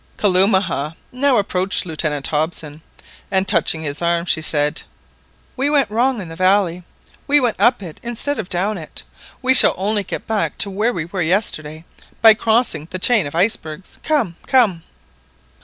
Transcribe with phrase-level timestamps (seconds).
[0.17, 2.81] Kalumah now approached Lieutenant Hobson,
[3.29, 4.81] and touching his arm, she said—
[5.55, 6.83] "We went wrong in the valley,
[7.27, 9.03] we went up it instead of down it,
[9.43, 11.85] we shall only get back to where we were yesterday
[12.19, 13.99] by crossing the chain of icebergs.
[14.01, 14.81] Come, come!"